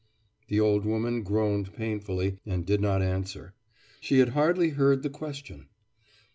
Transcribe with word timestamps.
The 0.47 0.59
old 0.59 0.83
woman 0.83 1.21
groaned 1.21 1.73
painfully, 1.75 2.39
and 2.43 2.65
did 2.65 2.81
not 2.81 3.03
answer. 3.03 3.53
She 3.99 4.17
had 4.17 4.29
hardly 4.29 4.69
heard 4.69 5.03
the 5.03 5.11
question. 5.11 5.67